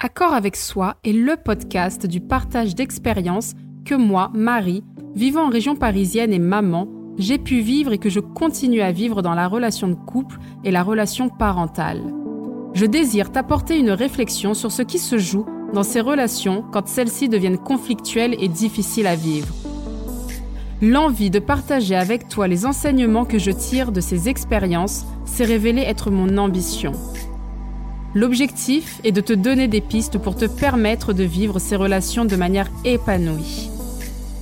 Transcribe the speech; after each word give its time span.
Accord 0.00 0.32
avec 0.32 0.54
soi 0.54 0.94
est 1.02 1.10
le 1.10 1.34
podcast 1.36 2.06
du 2.06 2.20
partage 2.20 2.76
d'expériences 2.76 3.54
que 3.84 3.96
moi, 3.96 4.30
Marie, 4.32 4.84
vivant 5.16 5.46
en 5.46 5.50
région 5.50 5.74
parisienne 5.74 6.32
et 6.32 6.38
maman, 6.38 6.86
j'ai 7.18 7.36
pu 7.36 7.62
vivre 7.62 7.92
et 7.92 7.98
que 7.98 8.08
je 8.08 8.20
continue 8.20 8.80
à 8.80 8.92
vivre 8.92 9.22
dans 9.22 9.34
la 9.34 9.48
relation 9.48 9.88
de 9.88 9.96
couple 9.96 10.38
et 10.62 10.70
la 10.70 10.84
relation 10.84 11.28
parentale. 11.28 12.14
Je 12.74 12.86
désire 12.86 13.32
t'apporter 13.32 13.76
une 13.76 13.90
réflexion 13.90 14.54
sur 14.54 14.70
ce 14.70 14.82
qui 14.82 15.00
se 15.00 15.18
joue 15.18 15.46
dans 15.74 15.82
ces 15.82 16.00
relations 16.00 16.64
quand 16.70 16.86
celles-ci 16.86 17.28
deviennent 17.28 17.58
conflictuelles 17.58 18.36
et 18.38 18.46
difficiles 18.46 19.08
à 19.08 19.16
vivre. 19.16 19.52
L'envie 20.80 21.30
de 21.30 21.40
partager 21.40 21.96
avec 21.96 22.28
toi 22.28 22.46
les 22.46 22.66
enseignements 22.66 23.24
que 23.24 23.40
je 23.40 23.50
tire 23.50 23.90
de 23.90 24.00
ces 24.00 24.28
expériences 24.28 25.06
s'est 25.24 25.44
révélée 25.44 25.82
être 25.82 26.12
mon 26.12 26.38
ambition. 26.38 26.92
L'objectif 28.14 29.02
est 29.04 29.12
de 29.12 29.20
te 29.20 29.34
donner 29.34 29.68
des 29.68 29.82
pistes 29.82 30.16
pour 30.16 30.34
te 30.34 30.46
permettre 30.46 31.12
de 31.12 31.24
vivre 31.24 31.58
ces 31.58 31.76
relations 31.76 32.24
de 32.24 32.36
manière 32.36 32.70
épanouie. 32.86 33.68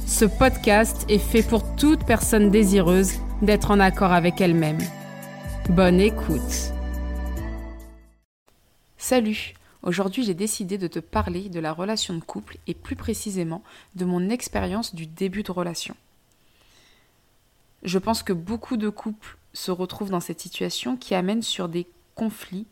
Ce 0.06 0.24
podcast 0.24 1.04
est 1.08 1.18
fait 1.18 1.42
pour 1.42 1.74
toute 1.74 2.06
personne 2.06 2.50
désireuse 2.50 3.14
d'être 3.42 3.72
en 3.72 3.80
accord 3.80 4.12
avec 4.12 4.40
elle-même. 4.40 4.78
Bonne 5.68 6.00
écoute. 6.00 6.70
Salut, 8.98 9.54
aujourd'hui 9.82 10.22
j'ai 10.22 10.34
décidé 10.34 10.78
de 10.78 10.86
te 10.86 11.00
parler 11.00 11.48
de 11.48 11.58
la 11.58 11.72
relation 11.72 12.14
de 12.14 12.20
couple 12.20 12.58
et 12.68 12.74
plus 12.74 12.94
précisément 12.94 13.64
de 13.96 14.04
mon 14.04 14.30
expérience 14.30 14.94
du 14.94 15.08
début 15.08 15.42
de 15.42 15.50
relation. 15.50 15.96
Je 17.82 17.98
pense 17.98 18.22
que 18.22 18.32
beaucoup 18.32 18.76
de 18.76 18.90
couples 18.90 19.38
se 19.54 19.72
retrouvent 19.72 20.10
dans 20.10 20.20
cette 20.20 20.40
situation 20.40 20.96
qui 20.96 21.16
amène 21.16 21.42
sur 21.42 21.68
des 21.68 21.88
conflits 22.14 22.66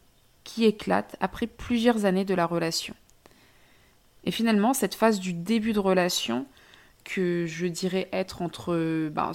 qui 0.44 0.64
éclate 0.64 1.16
après 1.20 1.46
plusieurs 1.46 2.04
années 2.04 2.24
de 2.24 2.34
la 2.34 2.46
relation. 2.46 2.94
Et 4.24 4.30
finalement, 4.30 4.72
cette 4.72 4.94
phase 4.94 5.20
du 5.20 5.32
début 5.32 5.72
de 5.72 5.80
relation, 5.80 6.46
que 7.04 7.44
je 7.46 7.66
dirais 7.66 8.08
être 8.12 8.40
entre. 8.40 9.08
Ben, 9.08 9.32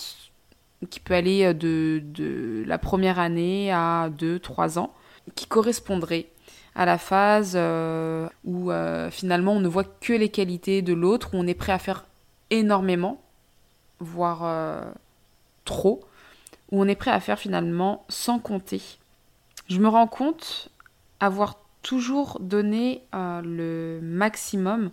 qui 0.90 1.00
peut 1.00 1.14
aller 1.14 1.54
de, 1.54 2.64
la 2.66 2.78
première 2.78 3.20
année 3.20 3.72
à 3.72 4.10
2-3 4.18 4.80
ans, 4.80 4.94
qui 5.36 5.46
correspondrait 5.46 6.28
à 6.76 6.86
la 6.86 6.98
phase 6.98 7.54
euh, 7.56 8.30
où 8.46 8.72
euh, 8.72 9.12
finalement 9.12 9.54
on 9.54 9.60
ne 9.60 9.68
voit 9.68 9.84
que 9.84 10.14
les 10.14 10.30
qualités 10.30 10.82
de 10.82 10.94
l'autre, 10.94 11.32
où 11.34 11.38
on 11.38 11.48
est 11.48 11.54
prêt 11.54 11.73
à 11.73 11.80
faire 11.80 12.06
énormément, 12.50 13.22
voire 14.00 14.42
euh, 14.44 14.86
trop, 15.66 16.02
où 16.72 16.82
on 16.82 16.88
est 16.88 16.96
prêt 16.96 17.12
à 17.12 17.20
faire 17.20 17.40
finalement 17.40 18.06
sans 18.08 18.40
compter. 18.40 18.82
Je 19.68 19.80
me 19.80 19.88
rends 19.88 20.08
compte 20.08 20.70
avoir 21.20 21.59
toujours 21.81 22.38
donné 22.39 23.02
euh, 23.16 23.42
le 23.42 24.00
maximum 24.02 24.92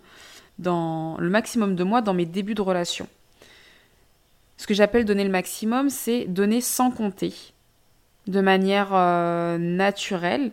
dans 0.59 1.17
le 1.19 1.29
maximum 1.29 1.75
de 1.75 1.83
moi 1.83 2.01
dans 2.01 2.13
mes 2.13 2.25
débuts 2.25 2.55
de 2.55 2.61
relation. 2.61 3.07
Ce 4.57 4.65
que 4.65 4.73
j'appelle 4.73 5.05
donner 5.05 5.23
le 5.23 5.29
maximum, 5.29 5.89
c'est 5.89 6.25
donner 6.25 6.61
sans 6.61 6.89
compter, 6.89 7.33
de 8.25 8.41
manière 8.41 8.89
euh, 8.93 9.57
naturelle. 9.57 10.51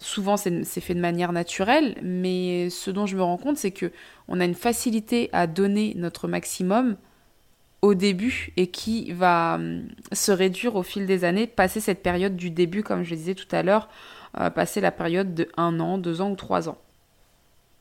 Souvent, 0.00 0.36
c'est 0.36 0.64
fait 0.80 0.94
de 0.94 1.00
manière 1.00 1.32
naturelle, 1.32 1.96
mais 2.02 2.68
ce 2.68 2.90
dont 2.90 3.06
je 3.06 3.16
me 3.16 3.22
rends 3.22 3.36
compte, 3.36 3.56
c'est 3.56 3.70
que 3.70 3.92
on 4.26 4.40
a 4.40 4.44
une 4.44 4.56
facilité 4.56 5.30
à 5.32 5.46
donner 5.46 5.94
notre 5.96 6.26
maximum 6.26 6.96
au 7.80 7.94
début 7.94 8.52
et 8.56 8.66
qui 8.66 9.12
va 9.12 9.54
hum, 9.54 9.88
se 10.12 10.32
réduire 10.32 10.74
au 10.74 10.82
fil 10.82 11.06
des 11.06 11.24
années, 11.24 11.46
passer 11.46 11.80
cette 11.80 12.02
période 12.02 12.34
du 12.34 12.50
début, 12.50 12.82
comme 12.82 13.04
je 13.04 13.10
le 13.10 13.16
disais 13.16 13.34
tout 13.34 13.54
à 13.54 13.62
l'heure, 13.62 13.88
passer 14.54 14.80
la 14.80 14.90
période 14.90 15.34
de 15.34 15.48
un 15.56 15.80
an, 15.80 15.98
deux 15.98 16.20
ans 16.20 16.30
ou 16.30 16.36
trois 16.36 16.68
ans. 16.68 16.78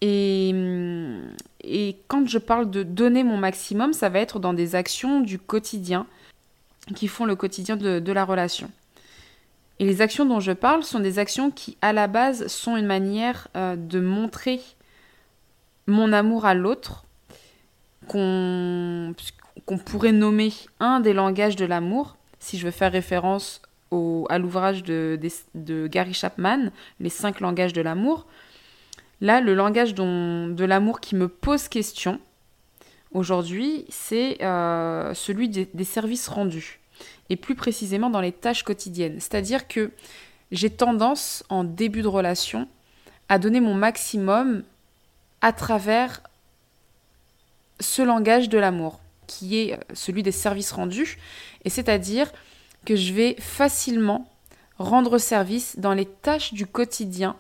Et, 0.02 0.52
hum, 0.54 1.32
et 1.64 1.98
quand 2.08 2.28
je 2.28 2.38
parle 2.38 2.70
de 2.70 2.84
donner 2.84 3.24
mon 3.24 3.38
maximum, 3.38 3.94
ça 3.94 4.10
va 4.10 4.20
être 4.20 4.40
dans 4.40 4.54
des 4.54 4.76
actions 4.76 5.22
du 5.22 5.40
quotidien 5.40 6.06
qui 6.96 7.08
font 7.08 7.26
le 7.26 7.36
quotidien 7.36 7.78
de, 7.78 8.12
la 8.12 8.26
relation. 8.26 8.70
Et 9.80 9.86
les 9.86 10.02
actions 10.02 10.26
dont 10.26 10.42
je 10.42 10.52
parle 10.52 10.84
sont 10.84 11.00
des 11.00 11.20
actions 11.20 11.52
qui, 11.52 11.78
à 11.82 11.94
la 11.94 12.08
base, 12.08 12.48
sont 12.48 12.76
une 12.76 12.86
manière 12.86 13.48
euh, 13.56 13.76
de 13.78 14.02
montrer 14.02 14.60
mon 15.88 16.12
amour 16.12 16.46
à 16.46 16.54
l'autre, 16.54 17.06
qu'on 18.08 19.16
pourrait 19.86 20.12
nommer 20.12 20.52
un 20.82 21.00
des 21.00 21.14
langages 21.14 21.56
de 21.56 21.66
l'amour, 21.66 22.18
si 22.40 22.58
je 22.58 22.66
veux 22.66 22.72
faire 22.72 22.92
référence 22.92 23.62
à 24.30 24.38
l'ouvrage 24.38 24.84
de, 24.84 25.20
Gary 25.88 26.14
Chapman, 26.14 26.72
Les 27.00 27.10
cinq 27.10 27.40
langages 27.40 27.74
de 27.74 27.82
l'amour. 27.82 28.26
Là, 29.22 29.42
le 29.42 29.54
langage 29.54 29.94
de 29.96 30.66
l'amour 30.66 31.00
qui 31.00 31.16
me 31.16 31.28
pose 31.28 31.68
question 31.68 32.20
aujourd'hui, 33.14 33.86
c'est 33.90 34.44
euh, 34.44 35.14
celui 35.14 35.48
des, 35.48 35.70
des, 35.74 35.84
services 35.84 36.28
rendus, 36.28 36.80
et 37.30 37.36
plus 37.36 37.56
précisément 37.56 38.10
dans 38.10 38.22
les 38.22 38.32
tâches 38.32 38.64
quotidiennes. 38.64 39.20
C'est-à-dire 39.20 39.68
que 39.68 39.92
j'ai 40.52 40.70
tendance, 40.70 41.44
en 41.50 41.64
début 41.64 42.02
de 42.02 42.08
relation, 42.08 42.68
à 43.30 43.40
donner 43.40 43.62
mon 43.62 43.76
maximum 43.76 44.64
à 45.42 45.54
travers 45.54 46.22
ce 47.80 48.02
langage 48.02 48.50
de 48.50 48.58
l'amour, 48.58 49.00
qui 49.28 49.58
est 49.58 49.80
celui 49.94 50.24
des 50.24 50.32
services 50.32 50.72
rendus, 50.72 51.18
et 51.66 51.70
c'est-à-dire 51.70 52.32
que 52.86 52.96
je 52.96 53.14
vais 53.14 53.36
facilement 53.40 54.30
rendre 54.78 55.18
service 55.18 55.78
dans 55.80 55.94
les 55.94 56.06
tâches 56.06 56.54
du 56.54 56.66
quotidien 56.66 57.36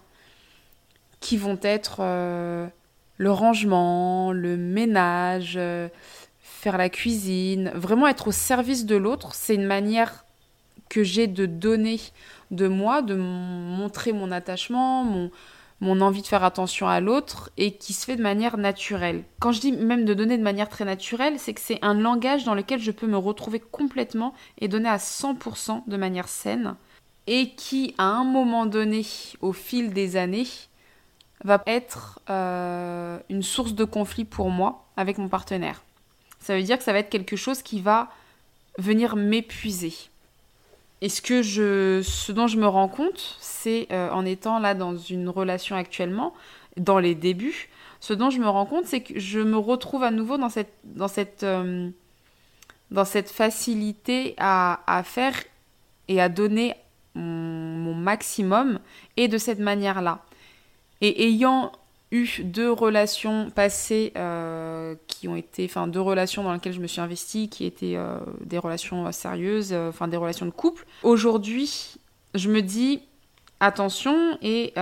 qui 1.19 1.37
vont 1.37 1.59
être 1.61 1.97
euh, 1.99 2.67
le 3.17 3.31
rangement, 3.31 4.31
le 4.31 4.57
ménage, 4.57 5.55
euh, 5.57 5.87
faire 6.41 6.77
la 6.77 6.89
cuisine, 6.89 7.71
vraiment 7.75 8.07
être 8.07 8.27
au 8.27 8.31
service 8.31 8.85
de 8.85 8.95
l'autre, 8.95 9.33
c'est 9.33 9.55
une 9.55 9.65
manière 9.65 10.25
que 10.89 11.03
j'ai 11.03 11.27
de 11.27 11.45
donner 11.45 11.99
de 12.51 12.67
moi, 12.67 13.01
de 13.01 13.15
montrer 13.15 14.13
mon 14.13 14.31
attachement, 14.31 15.03
mon, 15.03 15.31
mon 15.83 16.01
envie 16.01 16.21
de 16.21 16.27
faire 16.27 16.43
attention 16.43 16.87
à 16.87 16.99
l'autre 16.99 17.51
et 17.57 17.73
qui 17.73 17.93
se 17.93 18.05
fait 18.05 18.15
de 18.15 18.23
manière 18.23 18.57
naturelle. 18.57 19.23
Quand 19.39 19.51
je 19.51 19.59
dis 19.59 19.73
même 19.73 20.05
de 20.05 20.13
donner 20.13 20.37
de 20.37 20.43
manière 20.43 20.69
très 20.69 20.85
naturelle, 20.85 21.37
c'est 21.37 21.53
que 21.53 21.61
c'est 21.61 21.79
un 21.81 21.93
langage 21.93 22.45
dans 22.45 22.55
lequel 22.55 22.79
je 22.79 22.91
peux 22.91 23.07
me 23.07 23.17
retrouver 23.17 23.59
complètement 23.59 24.33
et 24.59 24.67
donner 24.67 24.89
à 24.89 24.97
100% 24.97 25.83
de 25.85 25.97
manière 25.97 26.29
saine 26.29 26.75
et 27.27 27.51
qui, 27.51 27.95
à 27.97 28.05
un 28.05 28.23
moment 28.23 28.65
donné, 28.65 29.05
au 29.41 29.53
fil 29.53 29.93
des 29.93 30.15
années, 30.15 30.47
va 31.43 31.61
être 31.67 32.19
euh, 32.29 33.19
une 33.29 33.43
source 33.43 33.73
de 33.73 33.83
conflit 33.83 34.25
pour 34.25 34.49
moi 34.49 34.85
avec 34.95 35.17
mon 35.17 35.27
partenaire. 35.27 35.83
Ça 36.39 36.55
veut 36.55 36.63
dire 36.63 36.77
que 36.77 36.83
ça 36.83 36.93
va 36.93 36.99
être 36.99 37.09
quelque 37.09 37.35
chose 37.35 37.61
qui 37.61 37.81
va 37.81 38.09
venir 38.77 39.15
m'épuiser. 39.15 39.93
Et 41.03 41.09
ce, 41.09 41.21
que 41.21 41.41
je, 41.41 42.01
ce 42.01 42.31
dont 42.31 42.47
je 42.47 42.57
me 42.57 42.65
rends 42.65 42.87
compte, 42.87 43.35
c'est 43.41 43.87
euh, 43.91 44.09
en 44.11 44.25
étant 44.25 44.57
là 44.57 44.73
dans 44.73 44.95
une 44.95 45.27
relation 45.27 45.75
actuellement, 45.75 46.33
dans 46.77 46.97
les 46.97 47.13
débuts, 47.13 47.67
ce 47.99 48.13
dont 48.13 48.29
je 48.29 48.39
me 48.39 48.47
rends 48.47 48.65
compte, 48.65 48.85
c'est 48.85 49.01
que 49.01 49.19
je 49.19 49.41
me 49.41 49.57
retrouve 49.57 50.03
à 50.03 50.11
nouveau 50.11 50.37
dans 50.37 50.47
cette, 50.47 50.73
dans 50.85 51.09
cette, 51.09 51.43
euh, 51.43 51.89
dans 52.89 53.03
cette 53.03 53.29
facilité 53.29 54.33
à, 54.37 55.03
faire 55.03 55.35
et 56.07 56.21
à 56.21 56.29
donner 56.29 56.73
mon 57.15 57.93
maximum, 57.93 58.79
et 59.17 59.27
de 59.27 59.37
cette 59.37 59.59
manière-là. 59.59 60.23
Et 61.01 61.27
ayant 61.27 61.73
eu 62.13 62.43
deux 62.43 62.71
relations 62.71 63.49
passées 63.49 64.13
euh, 64.15 64.95
qui 65.07 65.27
ont 65.27 65.35
été, 65.35 65.65
enfin 65.65 65.87
deux 65.87 65.99
relations 65.99 66.43
dans 66.43 66.53
lesquelles 66.53 66.73
je 66.73 66.79
me 66.79 66.87
suis 66.87 67.01
investie, 67.01 67.49
qui 67.49 67.65
étaient 67.65 67.95
euh, 67.95 68.19
des 68.41 68.59
relations 68.59 69.07
euh, 69.07 69.11
sérieuses, 69.11 69.73
enfin 69.73 70.07
des 70.07 70.17
relations 70.17 70.45
de 70.45 70.51
couple. 70.51 70.85
Aujourd'hui, 71.01 71.95
je 72.35 72.49
me 72.49 72.61
dis 72.61 73.01
attention 73.59 74.37
et 74.41 74.73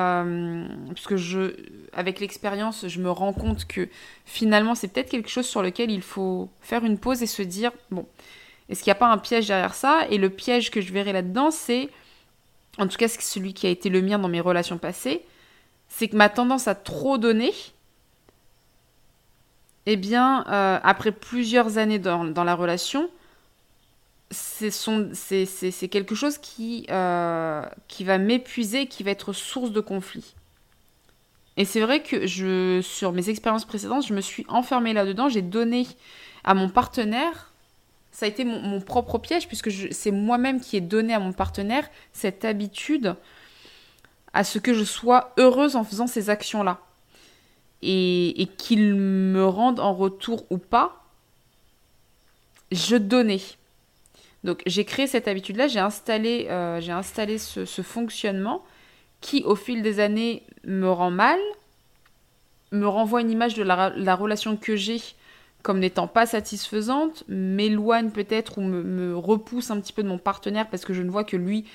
puisque 0.93 1.15
je, 1.15 1.55
avec 1.93 2.19
l'expérience, 2.19 2.87
je 2.87 2.99
me 2.99 3.11
rends 3.11 3.33
compte 3.33 3.65
que 3.65 3.87
finalement 4.25 4.75
c'est 4.75 4.87
peut-être 4.87 5.09
quelque 5.09 5.29
chose 5.29 5.45
sur 5.45 5.61
lequel 5.61 5.91
il 5.91 6.01
faut 6.01 6.49
faire 6.61 6.83
une 6.83 6.97
pause 6.97 7.21
et 7.21 7.27
se 7.27 7.43
dire 7.43 7.71
bon, 7.91 8.07
est-ce 8.69 8.83
qu'il 8.83 8.89
n'y 8.89 8.97
a 8.97 8.99
pas 8.99 9.11
un 9.11 9.19
piège 9.19 9.47
derrière 9.47 9.75
ça? 9.75 10.07
Et 10.09 10.17
le 10.17 10.29
piège 10.29 10.71
que 10.71 10.81
je 10.81 10.91
verrai 10.91 11.13
là-dedans, 11.13 11.51
c'est 11.51 11.89
en 12.79 12.87
tout 12.87 12.97
cas 12.97 13.07
celui 13.07 13.53
qui 13.53 13.67
a 13.67 13.69
été 13.69 13.89
le 13.89 14.01
mien 14.01 14.17
dans 14.17 14.29
mes 14.29 14.41
relations 14.41 14.79
passées 14.79 15.21
c'est 15.93 16.07
que 16.07 16.15
ma 16.15 16.29
tendance 16.29 16.67
à 16.69 16.73
trop 16.73 17.17
donner, 17.17 17.53
eh 19.85 19.97
bien, 19.97 20.45
euh, 20.47 20.79
après 20.81 21.11
plusieurs 21.11 21.77
années 21.77 21.99
dans, 21.99 22.43
la 22.43 22.55
relation, 22.55 23.09
c'est 24.31 25.89
quelque 25.91 26.15
chose 26.15 26.37
qui, 26.37 26.87
euh, 26.89 27.63
qui 27.89 28.05
va 28.05 28.17
m'épuiser, 28.17 28.87
qui 28.87 29.03
va 29.03 29.11
être 29.11 29.33
source 29.33 29.71
de 29.71 29.81
conflit. 29.81 30.33
Et 31.57 31.65
c'est 31.65 31.81
vrai 31.81 32.01
que 32.01 32.81
sur 32.81 33.11
mes 33.11 33.29
expériences 33.29 33.65
précédentes, 33.65 34.07
je 34.07 34.13
me 34.13 34.21
suis 34.21 34.45
enfermée 34.47 34.93
là-dedans, 34.93 35.27
j'ai 35.27 35.41
donné 35.41 35.85
à 36.45 36.53
mon 36.53 36.69
partenaire, 36.69 37.51
ça 38.11 38.25
a 38.25 38.29
été 38.29 38.45
mon 38.45 38.79
propre 38.79 39.17
piège, 39.17 39.47
puisque 39.47 39.69
c'est 39.91 40.11
moi-même 40.11 40.61
qui 40.61 40.77
ai 40.77 40.81
donné 40.81 41.13
à 41.13 41.19
mon 41.19 41.33
partenaire 41.33 41.89
cette 42.13 42.45
habitude 42.45 43.17
à 44.33 44.43
ce 44.43 44.59
que 44.59 44.73
je 44.73 44.83
sois 44.83 45.33
heureuse 45.37 45.75
en 45.75 45.83
faisant 45.83 46.07
ces 46.07 46.29
actions-là. 46.29 46.79
et, 47.81 48.47
qu'il 48.57 48.95
me 48.95 49.45
rende 49.45 49.79
en 49.79 49.93
retour 49.93 50.45
ou 50.51 50.57
pas, 50.57 51.01
je 52.71 52.95
donnais. 52.95 53.41
Donc 54.43 54.63
j'ai 54.65 54.85
créé 54.85 55.07
cette 55.07 55.27
habitude-là, 55.27 55.67
j'ai 55.67 55.79
installé, 55.79 56.47
euh, 56.49 56.81
j'ai 56.81 56.91
installé 56.91 57.37
ce, 57.37 57.81
fonctionnement 57.81 58.63
qui, 59.19 59.43
au 59.43 59.55
fil 59.55 59.83
des 59.83 59.99
années, 59.99 60.43
me 60.65 60.89
rend 60.89 61.11
mal, 61.11 61.39
me 62.71 62.87
renvoie 62.87 63.21
une 63.21 63.29
image 63.29 63.53
de 63.53 63.63
la, 63.63 64.15
relation 64.15 64.57
que 64.57 64.75
j'ai 64.75 65.01
comme 65.61 65.77
n'étant 65.77 66.07
pas 66.07 66.25
satisfaisante, 66.25 67.23
m'éloigne 67.27 68.09
peut-être 68.09 68.57
ou 68.57 68.61
me, 68.61 69.15
repousse 69.15 69.69
un 69.69 69.79
petit 69.79 69.93
peu 69.93 70.01
de 70.01 70.07
mon 70.07 70.17
partenaire 70.17 70.67
parce 70.67 70.85
que 70.85 70.93
je 70.93 71.03
ne 71.03 71.11
vois 71.11 71.23
que 71.23 71.37
lui, 71.37 71.65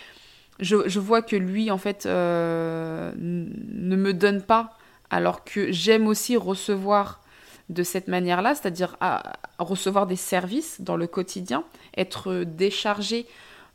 je, 0.61 0.99
vois 0.99 1.23
que 1.23 1.37
lui 1.37 1.71
en 1.71 1.79
fait 1.79 2.07
euh, 2.07 3.13
ne 3.17 3.97
me 3.97 4.13
donne 4.13 4.43
pas, 4.43 4.77
alors 5.11 5.45
que 5.45 5.71
j'aime 5.71 6.07
aussi 6.07 6.37
recevoir 6.37 7.21
de 7.69 7.83
cette 7.83 8.09
manière-là, 8.09 8.55
c'est-à-dire 8.55 8.97
à, 9.01 9.35
recevoir 9.59 10.07
des 10.07 10.17
services 10.17 10.81
dans 10.81 10.97
le 10.97 11.07
quotidien, 11.07 11.65
être 11.97 12.45
déchargé 12.45 13.27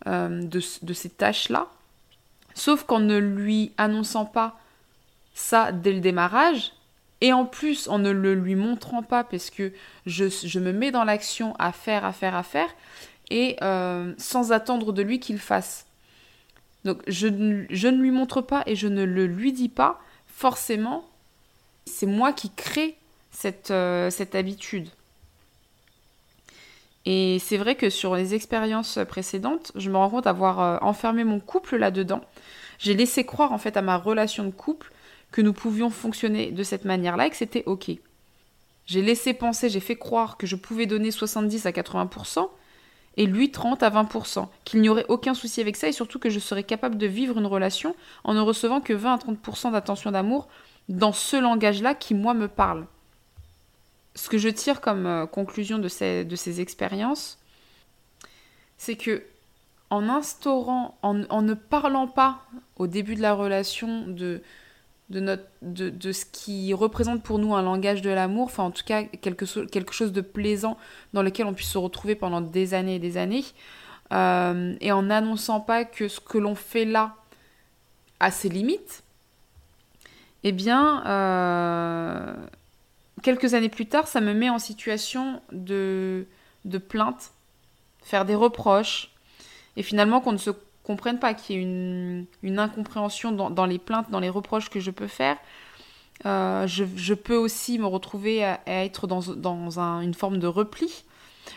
euh, 0.08 0.44
de, 0.44 0.60
ces 0.60 1.10
tâches-là, 1.10 1.68
sauf 2.54 2.84
qu'en 2.84 3.00
ne 3.00 3.18
lui 3.18 3.72
annonçant 3.78 4.26
pas 4.26 4.60
ça 5.34 5.72
dès 5.72 5.94
le 5.94 6.00
démarrage, 6.00 6.74
et 7.24 7.34
en 7.34 7.46
plus 7.46 7.88
en 7.88 8.00
ne 8.00 8.10
le 8.10 8.34
lui 8.34 8.56
montrant 8.56 9.04
pas, 9.04 9.24
parce 9.24 9.50
que 9.50 9.72
je, 10.06 10.60
me 10.60 10.72
mets 10.72 10.92
dans 10.92 11.04
l'action 11.04 11.56
à 11.60 11.72
faire, 11.72 12.06
à 12.06 12.14
faire, 12.14 12.36
à 12.36 12.44
faire, 12.44 12.70
et 13.30 13.58
euh, 13.62 14.14
sans 14.18 14.52
attendre 14.52 14.92
de 14.92 15.02
lui 15.02 15.20
qu'il 15.20 15.38
fasse. 15.38 15.86
Donc 16.86 17.02
je, 17.08 17.28
ne 17.28 18.02
lui 18.02 18.12
montre 18.12 18.42
pas 18.42 18.64
et 18.66 18.76
je 18.76 18.88
ne 18.88 19.04
le 19.04 19.28
lui 19.28 19.54
dis 19.54 19.70
pas, 19.70 20.00
forcément, 20.28 21.06
c'est 21.86 22.06
moi 22.06 22.34
qui 22.34 22.50
crée 22.50 22.96
cette, 23.32 23.72
euh, 23.72 24.10
habitude. 24.34 24.90
Et 27.06 27.40
c'est 27.40 27.58
vrai 27.58 27.76
que 27.76 27.90
sur 27.90 28.16
les 28.16 28.36
expériences 28.36 29.00
précédentes, 29.08 29.72
je 29.76 29.90
me 29.90 29.98
rends 29.98 30.10
compte 30.10 30.26
d'avoir 30.26 30.60
euh, 30.60 30.78
enfermé 30.82 31.24
mon 31.24 31.40
couple 31.40 31.78
là-dedans. 31.78 32.22
J'ai 32.78 32.94
laissé 32.94 33.26
croire 33.26 33.52
en 33.52 33.58
fait 33.58 33.78
à 33.78 33.82
ma 33.82 33.98
relation 33.98 34.44
de 34.44 34.52
couple 34.52 34.92
que 35.32 35.42
nous 35.42 35.54
pouvions 35.54 35.90
fonctionner 35.90 36.52
de 36.52 36.64
cette 36.64 36.86
manière-là 36.86 37.28
et 37.28 37.30
que 37.30 37.36
c'était 37.36 37.64
ok. 37.66 37.92
J'ai 38.86 39.02
laissé 39.02 39.34
penser, 39.34 39.70
j'ai 39.70 39.80
fait 39.80 39.96
croire 39.96 40.38
que 40.38 40.48
je 40.48 40.56
pouvais 40.56 40.86
donner 40.86 41.12
70 41.12 41.66
à 41.66 41.72
80% 41.72 42.50
et 43.18 43.26
lui 43.26 43.52
30 43.52 43.84
à 43.84 43.90
20%, 43.90 44.48
qu'il 44.64 44.82
n'y 44.82 44.90
aurait 44.90 45.06
aucun 45.10 45.34
souci 45.34 45.62
avec 45.62 45.76
ça 45.76 45.88
et 45.88 45.92
surtout 45.92 46.20
que 46.20 46.30
je 46.30 46.40
serais 46.40 46.64
capable 46.64 46.98
de 46.98 47.08
vivre 47.08 47.38
une 47.38 47.46
relation 47.46 47.96
en 48.24 48.34
ne 48.34 48.40
recevant 48.40 48.82
que 48.82 48.94
20 48.94 49.14
à 49.14 49.18
30% 49.18 49.72
d'attention 49.72 50.12
d'amour 50.12 50.48
dans 50.90 51.12
ce 51.12 51.36
langage-là 51.36 51.94
qui 51.94 52.14
moi 52.14 52.34
me 52.34 52.48
parle. 52.48 52.86
Ce 54.16 54.30
que 54.30 54.38
je 54.38 54.50
tire 54.50 54.82
comme 54.82 55.06
euh, 55.06 55.26
conclusion 55.26 55.78
de 55.78 55.88
ces, 55.88 56.26
de 56.26 56.36
ces 56.36 56.60
expériences, 56.62 57.38
c'est 58.78 58.96
que 58.96 59.24
en 59.90 60.08
instaurant, 60.08 60.98
en, 61.02 61.14
ne 61.14 61.54
parlant 61.54 62.08
pas 62.08 62.46
au 62.78 62.88
début 62.88 63.16
de 63.16 63.22
la 63.22 63.34
relation 63.34 64.08
de, 64.08 64.42
de, 65.12 65.20
notre, 65.20 65.44
de, 65.62 66.12
ce 66.12 66.26
qui 66.26 66.74
représente 66.74 67.22
pour 67.22 67.38
nous 67.38 67.54
un 67.54 67.62
langage 67.62 68.02
de 68.02 68.10
l'amour, 68.10 68.46
enfin 68.46 68.64
en 68.64 68.72
tout 68.72 68.84
cas 68.86 69.04
quelque, 69.04 69.66
quelque 69.66 69.94
chose 69.94 70.14
de 70.14 70.22
plaisant 70.22 70.78
dans 71.14 71.22
lequel 71.22 71.46
on 71.46 71.54
puisse 71.54 71.70
se 71.70 71.78
retrouver 71.78 72.16
pendant 72.16 72.40
des 72.40 72.74
années 72.74 72.96
et 72.96 73.00
des 73.00 73.18
années, 73.18 73.44
euh, 74.14 74.74
et 74.80 74.92
en 74.92 75.04
n'annonçant 75.04 75.60
pas 75.60 75.84
que 75.84 76.08
ce 76.08 76.20
que 76.20 76.38
l'on 76.38 76.56
fait 76.56 76.86
là 76.86 77.16
a 78.22 78.32
ses 78.32 78.48
limites, 78.48 79.04
eh 80.44 80.54
bien, 80.54 81.06
euh, 81.06 82.34
quelques 83.22 83.54
années 83.54 83.70
plus 83.70 83.88
tard, 83.88 84.08
ça 84.08 84.22
me 84.22 84.34
met 84.34 84.50
en 84.50 84.60
situation 84.60 85.42
de, 85.52 86.26
de 86.64 86.78
plainte, 86.78 87.32
faire 88.02 88.24
des 88.24 88.36
reproches, 88.36 89.12
et 89.76 89.84
finalement 89.84 90.22
qu'on 90.22 90.32
ne 90.32 90.38
se 90.38 90.52
comprenne 90.84 91.20
pas, 91.20 91.34
qu'il 91.34 91.56
y 91.56 91.60
ait 91.60 92.26
une, 92.44 92.60
incompréhension 92.60 93.32
dans, 93.32 93.66
les 93.66 93.80
plaintes, 93.80 94.10
dans 94.10 94.20
les 94.20 94.30
reproches 94.30 94.70
que 94.70 94.80
je 94.80 94.92
peux 94.92 95.08
faire. 95.08 95.38
Euh, 96.26 96.68
je, 96.68 97.14
peux 97.14 97.36
aussi 97.36 97.80
me 97.80 97.86
retrouver 97.86 98.44
à, 98.44 98.60
être 98.66 99.08
dans, 99.08 99.22
une 100.02 100.14
forme 100.14 100.38
de 100.38 100.48
repli, 100.48 101.04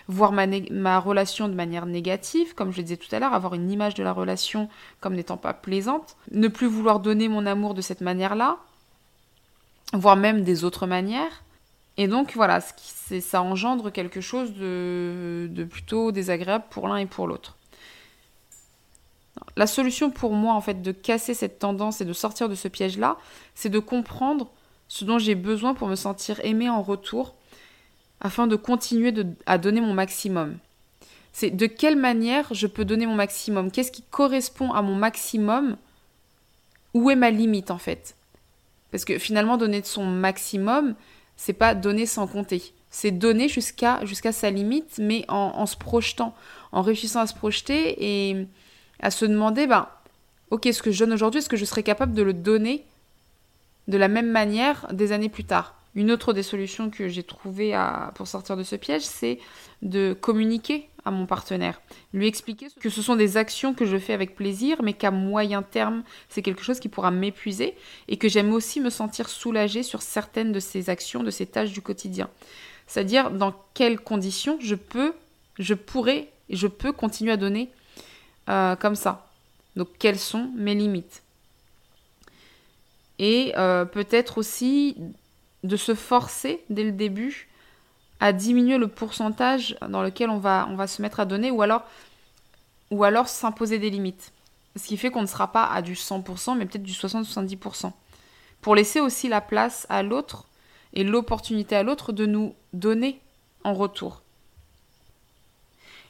voir 0.08 0.32
ma, 0.32 0.98
relation 0.98 1.48
de 1.48 1.54
manière 1.54 1.86
négative, 1.86 2.54
comme 2.54 2.72
je 2.72 2.78
le 2.78 2.84
disais 2.84 2.96
tout 2.96 3.14
à 3.14 3.18
l'heure, 3.18 3.34
avoir 3.34 3.54
une 3.54 3.70
image 3.70 3.94
de 3.94 4.02
la 4.02 4.12
relation 4.12 4.68
comme 5.00 5.14
n'étant 5.14 5.36
pas 5.36 5.54
plaisante, 5.54 6.16
ne 6.30 6.48
plus 6.48 6.66
vouloir 6.66 7.00
donner 7.00 7.28
mon 7.28 7.46
amour 7.46 7.74
de 7.74 7.82
cette 7.82 8.00
manière-là, 8.00 8.58
voire 9.92 10.16
même 10.16 10.44
des 10.44 10.64
autres 10.64 10.86
manières. 10.86 11.44
Et 11.96 12.08
donc 12.08 12.32
voilà, 12.34 12.60
ça 12.60 13.42
engendre 13.42 13.92
quelque 13.92 14.20
chose 14.20 14.52
de, 14.54 15.66
plutôt 15.70 16.10
désagréable 16.10 16.64
pour 16.70 16.88
l'un 16.88 16.96
et 16.96 17.06
pour 17.06 17.26
l'autre. 17.26 17.56
La 19.56 19.66
solution 19.66 20.10
pour 20.10 20.32
moi, 20.32 20.54
en 20.54 20.60
fait, 20.60 20.82
de 20.82 20.92
casser 20.92 21.34
cette 21.34 21.58
tendance 21.58 22.00
et 22.00 22.04
de 22.04 22.12
sortir 22.12 22.48
de 22.48 22.54
ce 22.54 22.68
piège-là, 22.68 23.16
c'est 23.54 23.68
de 23.68 23.78
comprendre 23.78 24.50
ce 24.88 25.04
dont 25.04 25.18
j'ai 25.18 25.34
besoin 25.34 25.74
pour 25.74 25.88
me 25.88 25.94
sentir 25.94 26.40
aimé 26.44 26.68
en 26.68 26.82
retour, 26.82 27.34
afin 28.20 28.46
de 28.46 28.56
continuer 28.56 29.12
à 29.46 29.58
donner 29.58 29.80
mon 29.80 29.92
maximum. 29.92 30.58
C'est 31.32 31.50
de 31.50 31.66
quelle 31.66 31.96
manière 31.96 32.52
je 32.52 32.66
peux 32.66 32.84
donner 32.84 33.06
mon 33.06 33.14
maximum? 33.14 33.70
Qu'est-ce 33.70 33.92
qui 33.92 34.02
correspond 34.02 34.72
à 34.72 34.82
mon 34.82 34.94
maximum? 34.94 35.76
Où 36.94 37.10
est 37.10 37.16
ma 37.16 37.30
limite, 37.30 37.70
en 37.70 37.78
fait? 37.78 38.16
Parce 38.90 39.04
que 39.04 39.18
finalement, 39.18 39.56
donner 39.56 39.80
de 39.80 39.86
son 39.86 40.06
maximum, 40.06 40.94
c'est 41.36 41.52
pas 41.52 41.74
donner 41.74 42.06
sans 42.06 42.26
compter. 42.26 42.72
C'est 42.90 43.10
donner 43.10 43.48
jusqu'à 43.48 44.04
jusqu'à 44.04 44.30
sa 44.30 44.50
limite, 44.50 44.98
mais 44.98 45.24
en, 45.28 45.66
se 45.66 45.76
projetant, 45.76 46.34
en 46.70 46.82
réussissant 46.82 47.20
à 47.20 47.26
se 47.26 47.34
projeter 47.34 47.96
et 48.30 48.46
à 49.04 49.10
se 49.10 49.26
demander, 49.26 49.66
ben, 49.66 49.86
ok, 50.50 50.66
ce 50.72 50.82
que 50.82 50.90
je 50.90 50.98
donne 51.04 51.12
aujourd'hui, 51.12 51.38
est-ce 51.38 51.50
que 51.50 51.58
je 51.58 51.66
serais 51.66 51.82
capable 51.82 52.14
de 52.14 52.22
le 52.22 52.32
donner 52.32 52.84
de 53.86 53.98
la 53.98 54.08
même 54.08 54.30
manière 54.30 54.88
des 54.92 55.12
années 55.12 55.28
plus 55.28 55.44
tard? 55.44 55.74
Une 55.94 56.10
autre 56.10 56.32
des 56.32 56.42
solutions 56.42 56.88
que 56.88 57.06
j'ai 57.06 57.22
trouvées 57.22 57.78
pour 58.14 58.26
sortir 58.26 58.56
de 58.56 58.62
ce 58.62 58.76
piège, 58.76 59.02
c'est 59.02 59.38
de 59.82 60.16
communiquer 60.18 60.88
à 61.04 61.10
mon 61.10 61.26
partenaire. 61.26 61.82
Lui 62.14 62.26
expliquer 62.26 62.68
que 62.80 62.88
ce 62.88 63.02
sont 63.02 63.14
des 63.14 63.36
actions 63.36 63.74
que 63.74 63.84
je 63.84 63.98
fais 63.98 64.14
avec 64.14 64.34
plaisir, 64.34 64.82
mais 64.82 64.94
qu'à 64.94 65.10
moyen 65.10 65.60
terme, 65.60 66.02
c'est 66.30 66.40
quelque 66.40 66.64
chose 66.64 66.80
qui 66.80 66.88
pourra 66.88 67.10
m'épuiser 67.10 67.76
et 68.08 68.16
que 68.16 68.30
j'aime 68.30 68.54
aussi 68.54 68.80
me 68.80 68.88
sentir 68.88 69.28
soulagée 69.28 69.82
sur 69.82 70.00
certaines 70.00 70.50
de 70.50 70.60
ces 70.60 70.88
actions, 70.88 71.22
de 71.22 71.30
ces 71.30 71.44
tâches 71.44 71.72
du 71.72 71.82
quotidien. 71.82 72.30
C'est-à-dire 72.86 73.30
dans 73.30 73.54
quelles 73.74 74.00
conditions 74.00 74.56
je 74.62 74.74
peux, 74.74 75.12
je 75.58 75.74
pourrais, 75.74 76.30
je 76.48 76.66
peux 76.66 76.90
continuer 76.90 77.32
à 77.32 77.36
donner 77.36 77.70
euh, 78.48 78.76
comme 78.76 78.94
ça. 78.94 79.28
Donc 79.76 79.88
quelles 79.98 80.18
sont 80.18 80.50
mes 80.54 80.74
limites? 80.74 81.22
Et 83.18 83.52
euh, 83.56 83.84
peut-être 83.84 84.38
aussi 84.38 84.96
de 85.62 85.76
se 85.76 85.94
forcer 85.94 86.64
dès 86.68 86.84
le 86.84 86.92
début 86.92 87.48
à 88.20 88.32
diminuer 88.32 88.78
le 88.78 88.88
pourcentage 88.88 89.76
dans 89.88 90.02
lequel 90.02 90.30
on 90.30 90.38
va, 90.38 90.66
on 90.70 90.76
va 90.76 90.86
se 90.86 91.02
mettre 91.02 91.20
à 91.20 91.24
donner 91.24 91.50
ou 91.50 91.62
alors, 91.62 91.84
ou 92.90 93.04
alors 93.04 93.28
s'imposer 93.28 93.78
des 93.78 93.90
limites. 93.90 94.32
Ce 94.76 94.86
qui 94.86 94.96
fait 94.96 95.10
qu'on 95.10 95.22
ne 95.22 95.26
sera 95.26 95.52
pas 95.52 95.66
à 95.66 95.82
du 95.82 95.94
100%, 95.94 96.56
mais 96.56 96.66
peut-être 96.66 96.82
du 96.82 96.92
60-70%. 96.92 97.92
Pour 98.60 98.74
laisser 98.74 99.00
aussi 99.00 99.28
la 99.28 99.40
place 99.40 99.86
à 99.88 100.02
l'autre 100.02 100.46
et 100.94 101.04
l'opportunité 101.04 101.76
à 101.76 101.82
l'autre 101.82 102.12
de 102.12 102.26
nous 102.26 102.54
donner 102.72 103.20
en 103.62 103.74
retour. 103.74 104.23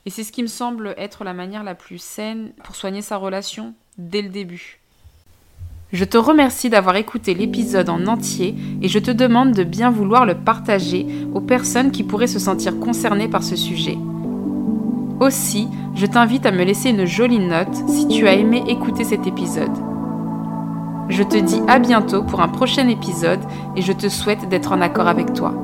Et 0.06 0.11
c'est 0.11 0.25
ce 0.25 0.32
qui 0.32 0.42
me 0.42 0.49
semble 0.49 0.94
être 0.99 1.25
la 1.25 1.32
manière 1.32 1.64
la 1.64 1.75
plus 1.75 1.99
saine 1.99 2.52
pour 2.62 2.76
soigner 2.76 3.00
sa 3.00 3.16
relation 3.16 3.75
dès 3.96 4.23
le 4.23 4.28
début. 4.28 4.80
Je 5.92 6.04
te 6.04 6.18
remercie 6.18 6.70
d'avoir 6.70 6.96
écouté 6.96 7.34
l'épisode 7.34 7.88
en 7.88 8.06
entier 8.06 8.54
et 8.82 8.88
je 8.88 8.99
te 8.99 9.11
demande 9.11 9.52
de 9.52 9.64
bien 9.64 9.90
vouloir 9.90 10.26
le 10.26 10.34
partager 10.34 11.06
aux 11.32 11.40
personnes 11.40 11.92
qui 11.92 12.02
pourraient 12.02 12.26
se 12.26 12.38
sentir 12.38 12.78
concernées 12.80 13.28
par 13.28 13.44
ce 13.44 13.56
sujet. 13.56 13.96
Aussi, 15.20 15.68
je 15.94 16.06
t'invite 16.06 16.46
à 16.46 16.50
me 16.50 16.64
laisser 16.64 16.90
une 16.90 17.04
jolie 17.04 17.38
note 17.38 17.75
si 17.88 18.08
tu 18.08 18.26
as 18.26 18.34
aimé 18.34 18.64
écouter 18.66 19.04
cet 19.04 19.26
épisode. 19.26 19.70
Je 21.08 21.23
te 21.23 21.37
dis 21.37 21.62
à 21.68 21.78
bientôt 21.78 22.25
pour 22.25 22.40
un 22.40 22.49
prochain 22.49 22.88
épisode 22.88 23.40
et 23.76 23.82
je 23.82 23.92
te 23.92 24.08
souhaite 24.08 24.49
d'être 24.49 24.73
en 24.73 24.80
accord 24.80 25.06
avec 25.06 25.32
toi. 25.32 25.54